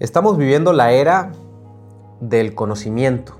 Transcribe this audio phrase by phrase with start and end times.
[0.00, 1.32] Estamos viviendo la era
[2.20, 3.34] del conocimiento,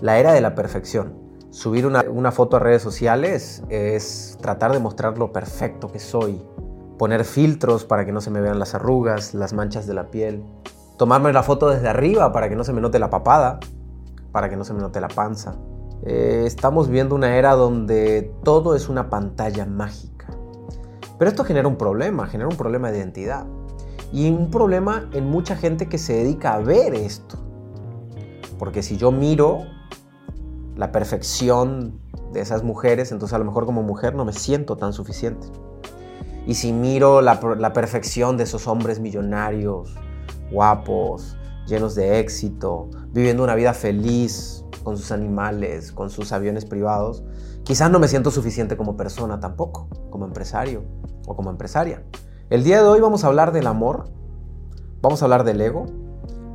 [0.00, 1.12] la era de la perfección.
[1.50, 6.42] Subir una, foto a redes sociales es tratar de mostrar lo perfecto que soy,
[6.96, 10.42] poner filtros para que no se me vean las arrugas, las manchas de la piel,
[10.96, 13.60] tomarme la foto desde arriba para que no se me note la papada,
[14.32, 15.54] para que no se me note la panza.
[16.02, 20.28] Eh, estamos viendo una era donde todo es una pantalla mágica.
[21.18, 23.44] Pero esto genera un problema, genera un problema de identidad.
[24.12, 27.38] Y un problema en mucha gente que se dedica a ver esto.
[28.58, 29.64] Porque si yo miro
[30.76, 32.00] la perfección
[32.32, 35.46] de esas mujeres, entonces a lo mejor como mujer no me siento tan suficiente.
[36.46, 39.94] Y si miro la, la perfección de esos hombres millonarios,
[40.50, 41.36] guapos,
[41.66, 47.22] llenos de éxito, viviendo una vida feliz con sus animales, con sus aviones privados,
[47.64, 50.84] quizás no me siento suficiente como persona tampoco, como empresario
[51.26, 52.02] o como empresaria.
[52.50, 54.06] El día de hoy vamos a hablar del amor,
[55.02, 55.84] vamos a hablar del ego,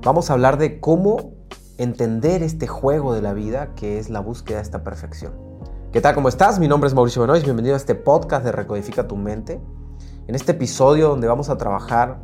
[0.02, 1.36] vamos a hablar de cómo
[1.78, 5.34] entender este juego de la vida que es la búsqueda de esta perfección.
[5.92, 6.16] ¿Qué tal?
[6.16, 6.60] ¿Cómo estás?
[6.60, 9.62] Mi nombre es Mauricio Benoist, bienvenido a este podcast de Recodifica tu mente.
[10.26, 12.24] En este episodio donde vamos a trabajar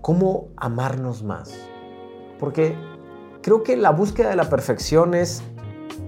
[0.00, 1.52] cómo amarnos más.
[2.38, 2.76] Porque
[3.42, 5.42] creo que la búsqueda de la perfección es,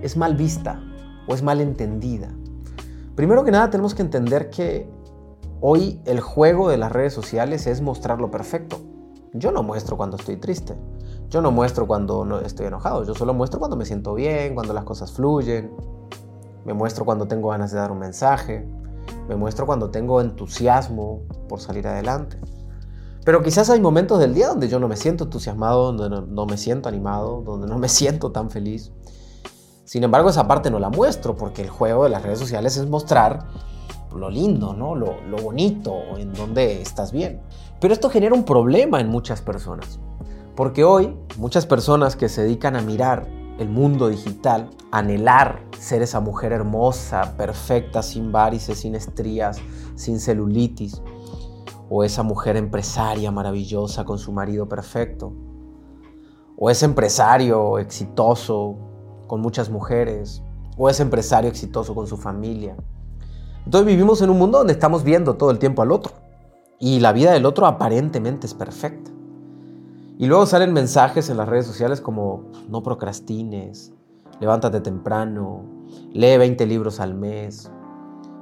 [0.00, 0.80] es mal vista
[1.26, 2.32] o es mal entendida.
[3.16, 4.88] Primero que nada tenemos que entender que
[5.60, 8.78] Hoy el juego de las redes sociales es mostrar lo perfecto.
[9.32, 10.76] Yo no muestro cuando estoy triste.
[11.30, 13.04] Yo no muestro cuando no estoy enojado.
[13.04, 15.72] Yo solo muestro cuando me siento bien, cuando las cosas fluyen.
[16.66, 18.68] Me muestro cuando tengo ganas de dar un mensaje.
[19.28, 22.38] Me muestro cuando tengo entusiasmo por salir adelante.
[23.24, 26.58] Pero quizás hay momentos del día donde yo no me siento entusiasmado, donde no, me
[26.58, 28.92] siento animado, donde no me siento tan feliz.
[29.84, 32.88] Sin embargo, esa parte no la muestro porque el juego de las redes sociales es
[32.88, 33.46] mostrar
[34.14, 34.94] lo lindo, ¿no?
[34.94, 37.40] Lo, bonito, en donde estás bien.
[37.80, 39.98] Pero esto genera un problema en muchas personas.
[40.54, 46.20] Porque hoy muchas personas que se dedican a mirar el mundo digital, anhelar ser esa
[46.20, 49.58] mujer hermosa, perfecta, sin varices, sin estrías,
[49.94, 51.02] sin celulitis,
[51.88, 55.32] o esa mujer empresaria maravillosa con su marido perfecto,
[56.56, 58.76] o ese empresario exitoso
[59.26, 60.42] con muchas mujeres,
[60.76, 62.76] o ese empresario exitoso con su familia,
[63.66, 66.12] entonces vivimos en un mundo donde estamos viendo todo el tiempo al otro.
[66.78, 69.10] Y la vida del otro aparentemente es perfecta.
[70.18, 73.92] Y luego salen mensajes en las redes sociales como no procrastines,
[74.40, 75.64] levántate temprano,
[76.12, 77.70] lee 20 libros al mes,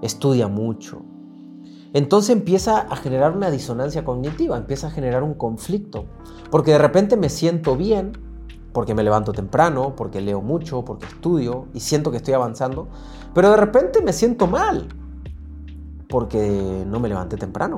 [0.03, 1.01] estudia mucho.
[1.95, 6.05] Entonces empieza a generar una disonancia cognitiva, empieza a generar un conflicto,
[6.51, 8.13] porque de repente me siento bien,
[8.73, 12.89] porque me levanto temprano, porque leo mucho, porque estudio y siento que estoy avanzando,
[13.33, 14.89] pero de repente me siento mal,
[16.15, 17.77] porque no me levanté temprano,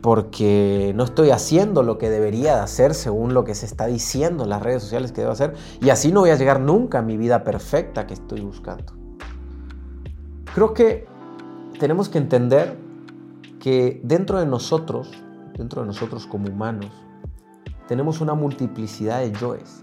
[0.00, 4.44] porque no estoy haciendo lo que debería de hacer según lo que se está diciendo
[4.44, 7.02] en las redes sociales que debo hacer, y así no voy a llegar nunca a
[7.02, 8.92] mi vida perfecta que estoy buscando.
[10.54, 11.08] Creo que
[11.80, 12.78] tenemos que entender
[13.58, 15.10] que dentro de nosotros,
[15.58, 16.92] dentro de nosotros como humanos,
[17.88, 19.82] tenemos una multiplicidad de yoes.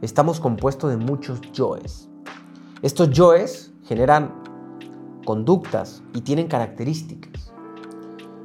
[0.00, 2.08] Estamos compuestos de muchos yoes.
[2.80, 4.45] Estos yoes generan
[5.26, 7.52] conductas y tienen características.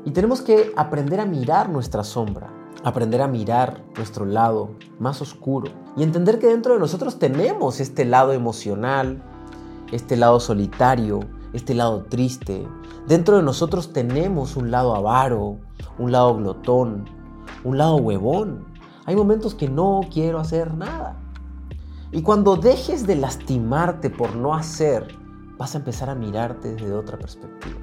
[0.03, 2.51] Y tenemos que aprender a mirar nuestra sombra,
[2.83, 8.03] aprender a mirar nuestro lado más oscuro y entender que dentro de nosotros tenemos este
[8.03, 9.23] lado emocional,
[9.93, 11.21] este lado solitario,
[11.53, 12.67] este lado triste.
[13.07, 15.57] Dentro de nosotros tenemos un lado avaro,
[15.97, 17.05] un lado glotón,
[17.63, 18.65] un lado huevón.
[19.05, 21.17] Hay momentos que no quiero hacer nada.
[22.11, 25.20] Y cuando dejes de lastimarte por no hacer
[25.61, 27.77] vas a empezar a mirarte desde otra perspectiva.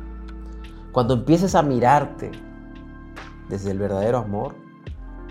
[0.91, 2.33] Cuando empieces a mirarte
[3.49, 4.57] desde el verdadero amor,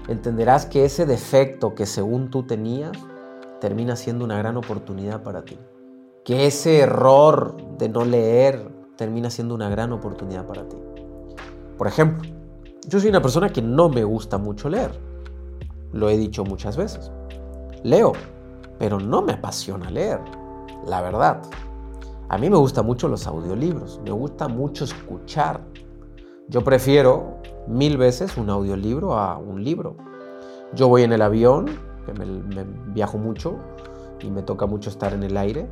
[0.08, 2.94] entenderás que ese defecto que según tú tenías
[3.60, 5.60] termina siendo una gran oportunidad para ti.
[6.24, 10.78] Que ese error de no leer termina siendo una gran oportunidad para ti.
[11.78, 12.32] Por ejemplo,
[12.88, 14.92] yo soy una persona que no me gusta mucho leer.
[15.92, 17.12] Lo he dicho muchas veces.
[17.84, 18.14] Leo,
[18.80, 20.22] pero no me apasiona leer,
[20.86, 21.42] la verdad.
[22.30, 25.62] A mí me gustan mucho los audiolibros, me gusta mucho escuchar.
[26.50, 27.38] Yo prefiero
[27.68, 29.96] mil veces un audiolibro a un libro.
[30.74, 31.68] Yo voy en el avión,
[32.06, 33.58] que me, viajo mucho
[34.22, 35.70] y me toca mucho estar en el aire.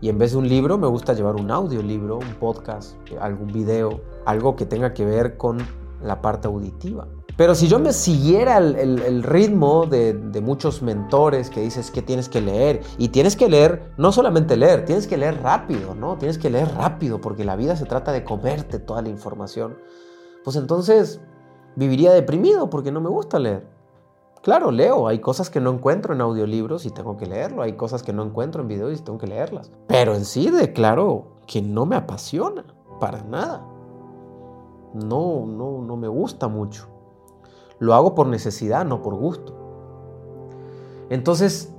[0.00, 4.00] Y en vez de un libro me gusta llevar un audiolibro, un podcast, algún video,
[4.26, 5.58] algo que tenga que ver con
[6.00, 7.08] la parte auditiva.
[7.36, 12.40] Pero si yo me siguiera el, ritmo de, muchos mentores que dices que tienes que
[12.40, 16.16] leer, y tienes que leer, no solamente leer, tienes que leer rápido, ¿no?
[16.16, 19.76] Tienes que leer rápido porque la vida se trata de comerte toda la información.
[20.44, 21.20] Pues entonces
[21.74, 23.66] viviría deprimido porque no me gusta leer.
[24.42, 28.02] Claro, leo, hay cosas que no encuentro en audiolibros y tengo que leerlo, hay cosas
[28.02, 29.70] que no encuentro en videos y tengo que leerlas.
[29.88, 32.64] Pero en sí declaro que no me apasiona,
[32.98, 33.66] para nada.
[34.94, 36.95] No, no, no me gusta mucho.
[37.78, 39.54] Lo hago por necesidad, no por gusto.
[41.10, 41.72] Entonces,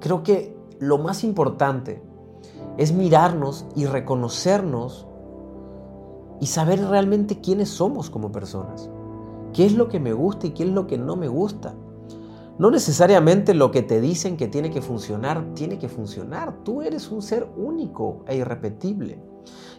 [0.00, 2.02] creo que lo más importante
[2.76, 5.06] es mirarnos y reconocernos
[6.40, 8.90] y saber realmente quiénes somos como personas.
[9.52, 11.74] ¿Qué es lo que me gusta y qué es lo que no me gusta?
[12.58, 16.64] No necesariamente lo que te dicen que tiene que funcionar, tiene que funcionar.
[16.64, 19.22] Tú eres un ser único e irrepetible.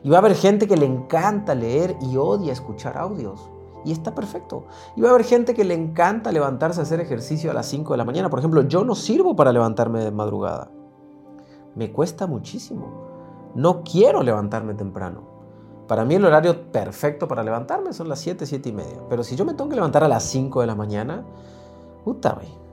[0.03, 3.49] Y va a haber gente que le encanta leer y odia escuchar audios.
[3.85, 4.65] Y está perfecto.
[4.95, 7.93] Y va a haber gente que le encanta levantarse a hacer ejercicio a las 5
[7.93, 8.29] de la mañana.
[8.29, 10.69] Por ejemplo, yo no sirvo para levantarme de madrugada.
[11.75, 13.51] Me cuesta muchísimo.
[13.55, 15.21] No quiero levantarme temprano.
[15.87, 18.99] Para mí el horario perfecto para levantarme son las 7, 7 y media.
[19.09, 21.23] Pero si yo me tengo que levantar a las 5 de la mañana,
[22.03, 22.67] puta, güey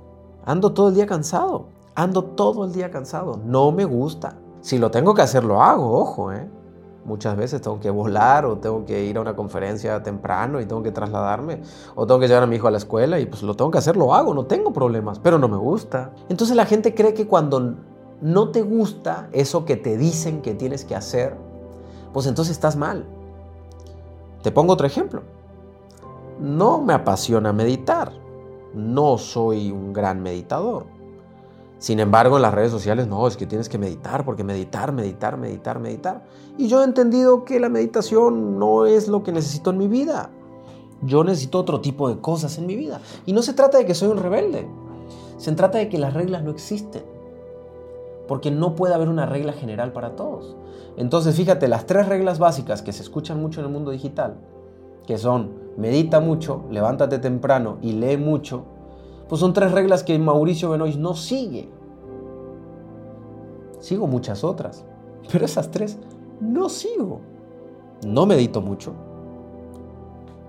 [0.47, 1.67] Ando todo el día cansado.
[1.95, 3.41] Ando todo el día cansado.
[3.45, 4.37] No me gusta.
[4.61, 6.51] Si lo tengo que hacer, lo hago, ojo, ¿eh?
[7.05, 10.83] Muchas veces tengo que volar o tengo que ir a una conferencia temprano y tengo
[10.83, 11.61] que trasladarme
[11.95, 13.79] o tengo que llevar a mi hijo a la escuela y pues lo tengo que
[13.79, 16.13] hacer, lo hago, no tengo problemas, pero no me gusta.
[16.29, 17.75] Entonces la gente cree que cuando
[18.21, 21.37] no te gusta eso que te dicen que tienes que hacer,
[22.13, 23.05] pues entonces estás mal.
[24.43, 25.23] Te pongo otro ejemplo.
[26.41, 28.25] No me apasiona meditar
[28.75, 30.87] no soy un gran meditador.
[31.85, 35.37] Sin embargo, en las redes sociales no, es que tienes que meditar, porque meditar, meditar,
[35.37, 36.25] meditar, meditar.
[36.57, 40.31] Y yo he entendido que la meditación no es lo que necesito en mi vida.
[41.03, 43.03] Yo necesito otro tipo de cosas en mi vida.
[43.27, 44.67] Y no se trata de que soy un rebelde.
[45.37, 47.03] Se trata de que las reglas no existen.
[48.29, 50.57] Porque no puede haber una regla general para todos.
[50.97, 54.39] Entonces, fíjate, las tres reglas básicas que se escuchan mucho en el mundo digital,
[55.07, 58.65] que son medita mucho, levántate temprano y lee mucho,
[59.29, 61.69] pues son tres reglas que Mauricio Benoist no sigue.
[63.85, 64.83] Sigo muchas otras,
[65.31, 65.99] pero esas tres
[66.41, 67.21] no sigo.
[68.07, 68.95] No medito mucho,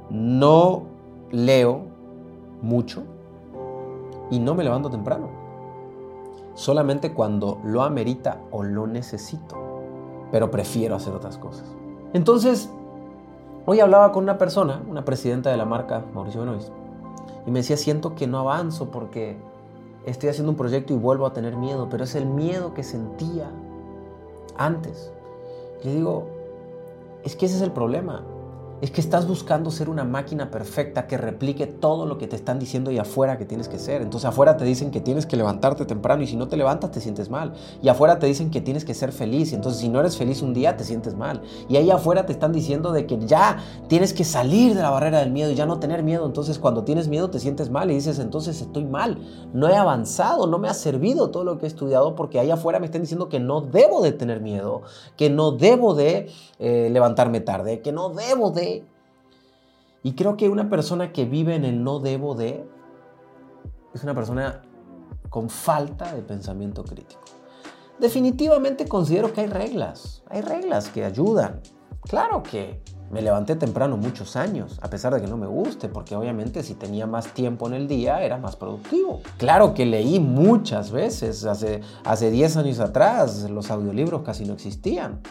[0.10, 0.84] no
[1.32, 1.82] leo
[2.62, 3.04] mucho
[4.32, 5.28] y no me levanto temprano.
[6.54, 9.58] Solamente cuando lo amerita o lo necesito,
[10.32, 11.66] pero prefiero hacer otras cosas.
[12.14, 12.70] Entonces,
[13.68, 16.70] Hoy hablaba con una persona, una presidenta de la marca, Mauricio Benoist,
[17.48, 19.38] y me decía, siento que no avanzo porque
[20.06, 23.52] estoy haciendo un proyecto y vuelvo a tener miedo, pero es el miedo que sentía
[24.58, 25.12] antes.
[25.84, 26.28] Le digo,
[27.24, 28.24] es que ese es el problema
[28.86, 32.60] es que estás buscando ser una máquina perfecta que replique todo lo que te están
[32.60, 34.04] diciendo y afuera que tienes que ser.
[34.04, 37.02] Entonces afuera te dicen que tienes que levantarte temprano y si no te levantas te
[37.02, 37.54] sientes mal.
[37.82, 40.44] Y afuera te dicen que tienes que ser feliz y entonces si no eres feliz
[40.44, 41.42] un día te sientes mal.
[41.68, 45.20] Y ahí afuera te están diciendo de que ya tienes que salir de la barrera
[45.20, 46.28] del miedo y ya no tener miedo.
[46.28, 49.18] Entonces cuando tienes miedo te sientes mal y dices entonces estoy mal.
[49.52, 52.78] No he avanzado, no me ha servido todo lo que he estudiado porque ahí afuera
[52.78, 54.84] me están diciendo que no debo de tener miedo,
[55.18, 56.30] que no debo de
[56.60, 58.75] eh, levantarme tarde, que no debo de
[60.06, 62.70] y creo que una persona que vive en el no debo de
[63.92, 64.62] es una persona
[65.32, 67.22] con falta de pensamiento crítico.
[67.98, 71.60] Definitivamente considero que hay reglas, hay reglas que ayudan.
[72.02, 76.16] Claro que me levanté temprano muchos años, a pesar de que no me guste, porque
[76.16, 79.22] obviamente si tenía más tiempo en el día era más productivo.
[79.40, 85.22] Claro que leí muchas veces, hace, hace 10 años atrás los audiolibros casi no existían.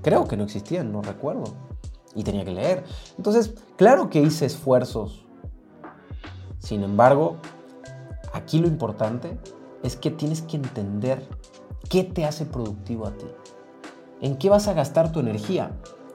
[0.00, 1.73] Creo que no existían, no recuerdo
[2.14, 2.84] y tenía que leer.
[3.16, 5.26] Entonces, claro que hice esfuerzos.
[6.58, 7.36] Sin embargo,
[8.32, 9.38] aquí lo importante
[9.82, 11.28] es que tienes que entender
[11.88, 13.26] qué te hace productivo a ti.
[14.20, 15.72] ¿En qué vas a gastar tu energía?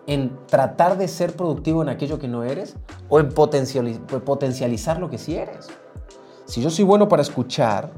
[0.07, 2.75] ¿En tratar de ser productivo en aquello que no eres?
[3.09, 5.67] ¿O en potencializar lo que sí eres?
[6.45, 7.91] Si yo soy bueno para escuchar,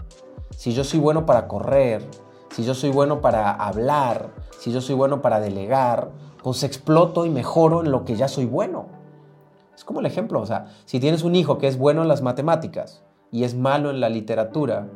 [0.58, 2.06] si yo soy bueno para correr,
[2.52, 6.12] si yo soy bueno para hablar, si yo soy bueno para delegar,
[6.44, 8.88] pues exploto y mejoro en lo que ya soy bueno.
[9.76, 12.22] Es como el ejemplo, o sea, si tienes un hijo que es bueno en las
[12.22, 14.88] matemáticas y es malo en la literatura,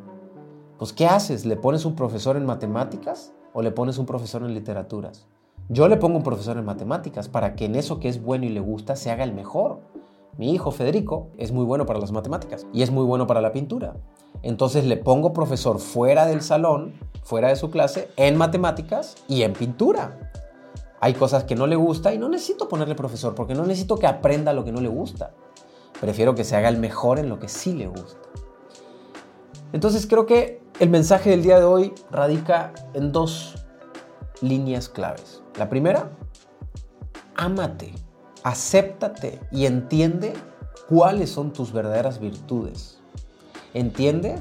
[0.78, 1.46] pues ¿qué haces?
[1.46, 5.26] ¿Le pones un profesor en matemáticas o le pones un profesor en literaturas?
[5.70, 8.50] Yo le pongo un profesor en matemáticas para que en eso que es bueno y
[8.50, 9.80] le gusta se haga el mejor.
[10.38, 13.54] Mi hijo Federico es muy bueno para las matemáticas y es muy bueno para la
[13.54, 13.96] pintura.
[14.44, 16.94] Entonces le pongo profesor fuera del salón,
[17.26, 20.32] fuera de su clase, en matemáticas y en pintura.
[21.02, 24.08] Hay cosas que no le gusta y no necesito ponerle profesor porque no necesito que
[24.08, 25.34] aprenda lo que no le gusta.
[26.00, 28.22] Prefiero que se haga el mejor en lo que sí le gusta.
[29.74, 33.56] Entonces creo que el mensaje del día de hoy radica en dos
[34.42, 35.42] líneas claves.
[35.58, 36.12] La primera,
[37.36, 37.92] ámate,
[38.44, 40.34] acéptate y entiende
[40.88, 43.00] cuáles son tus verdaderas virtudes.
[43.74, 44.36] entiende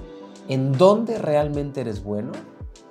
[0.49, 2.33] en dónde realmente eres bueno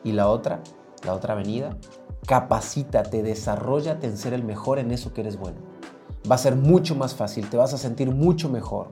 [0.04, 0.62] y la otra,
[1.06, 1.78] la otra avenida,
[2.26, 5.58] capacítate, desarrollate en ser el mejor en eso que eres bueno.
[6.30, 8.90] Va a ser mucho más fácil, te vas a sentir mucho mejor.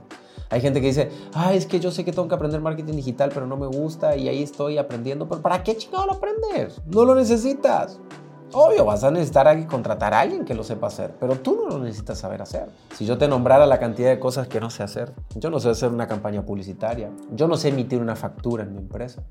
[0.50, 3.32] Hay gente que dice, ay, es que yo sé que tengo que aprender marketing digital,
[3.34, 5.30] pero no me gusta y ahí estoy aprendiendo.
[5.30, 6.82] Pero ¿para qué chingado lo aprendes?
[6.86, 8.00] No lo necesitas.
[8.53, 11.70] Obvio, vas a necesitar a contratar a alguien que lo sepa hacer, pero tú no
[11.70, 12.70] lo necesitas saber hacer.
[12.98, 15.70] Si yo te nombrara la cantidad de cosas que no sé hacer, yo no sé
[15.70, 19.24] hacer una campaña publicitaria, yo no sé emitir una factura en mi empresa,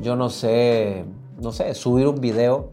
[0.00, 1.04] yo no sé,
[1.40, 2.70] no sé, subir un video,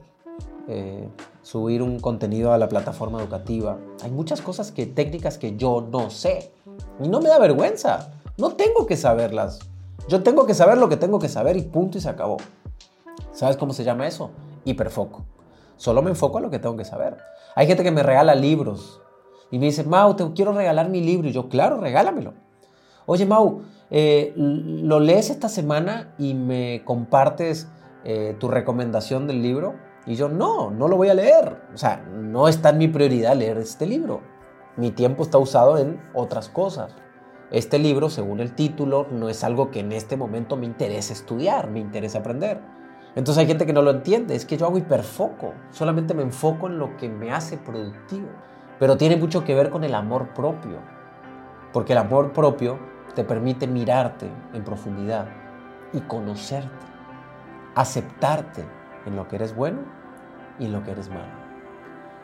[0.67, 1.07] eh,
[1.41, 3.77] subir un contenido a la plataforma educativa.
[4.03, 6.51] Hay muchas cosas que, técnicas que yo no sé
[7.01, 8.11] y no me da vergüenza.
[8.37, 9.59] No tengo que saberlas.
[10.07, 12.37] Yo tengo que saber lo que tengo que saber y punto y se acabó.
[13.31, 14.31] ¿Sabes cómo se llama eso?
[14.65, 15.23] Hiperfoco.
[15.77, 17.17] Solo me enfoco a lo que tengo que saber.
[17.55, 19.01] Hay gente que me regala libros
[19.51, 21.27] y me dice, Mau, te quiero regalar mi libro.
[21.27, 22.33] Y yo, claro, regálamelo.
[23.05, 23.61] Oye, Mau,
[23.91, 27.67] eh, ¿lo lees esta semana y me compartes
[28.03, 29.75] eh, tu recomendación del libro?
[30.05, 31.61] Y yo, no, no lo voy a leer.
[31.73, 34.21] O sea, no está en mi prioridad leer este libro.
[34.77, 36.95] Mi tiempo está usado en otras cosas.
[37.51, 41.69] Este libro, según el título, no es algo que en este momento me interese estudiar,
[41.69, 42.61] me interesa aprender.
[43.15, 46.67] Entonces hay gente que no lo entiende, es que yo hago hiperfoco, solamente me enfoco
[46.67, 48.27] en lo que me hace productivo.
[48.79, 50.77] Pero tiene mucho que ver con el amor propio,
[51.73, 52.77] porque el amor propio
[53.15, 55.27] te permite mirarte en profundidad
[55.93, 56.69] y conocerte,
[57.75, 58.65] aceptarte
[59.05, 59.79] en lo que eres bueno
[60.59, 61.39] y en lo que eres malo.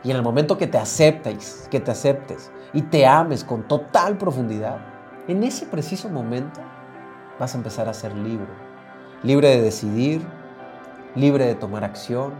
[0.04, 4.16] Y en el momento que te aceptes, que te aceptes y te ames con total
[4.18, 4.78] profundidad,
[5.26, 6.60] en ese preciso momento
[7.38, 8.46] vas a empezar a ser libre.
[9.22, 10.22] Libre de decidir,
[11.14, 12.34] libre de tomar acción,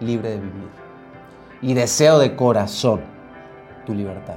[0.00, 0.70] libre de vivir.
[1.60, 3.02] Y deseo de corazón
[3.86, 4.36] tu libertad.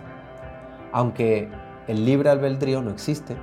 [0.92, 1.50] Aunque
[1.88, 3.36] el libre albedrío no existe,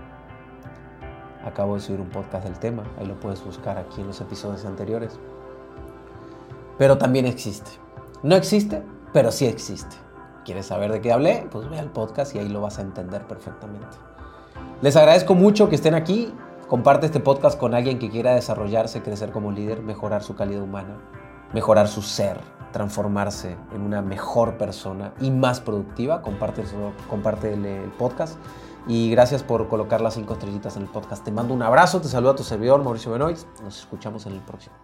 [1.45, 4.64] acabo de subir un podcast del tema, ahí lo puedes buscar aquí en los episodios
[4.64, 5.18] anteriores.
[6.76, 7.71] Pero también existe.
[8.23, 9.97] No existe, pero sí existe.
[10.45, 11.47] ¿Quieres saber de qué hablé?
[11.50, 13.97] Pues ve al podcast y ahí lo vas a entender perfectamente.
[14.80, 16.33] Les agradezco mucho que estén aquí
[16.68, 20.99] Comparte este podcast con alguien que quiera desarrollarse, crecer como líder, mejorar su calidad humana,
[21.52, 22.40] mejorar su ser,
[22.73, 26.23] transformarse en una mejor persona y más productiva.
[26.23, 26.62] Comparte,
[27.52, 28.38] el, podcast.
[28.87, 31.25] Y gracias por colocar las cinco estrellitas en el podcast.
[31.25, 33.38] Te mando un abrazo, te saluda tu servidor Mauricio Benoit.
[33.62, 34.75] Nos escuchamos en el próximo.